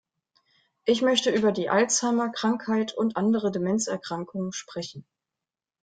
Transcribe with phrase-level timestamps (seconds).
[0.85, 5.05] Ich möchte über die Alzheimer-Krankheit und andere Demenzerkrankungen sprechen.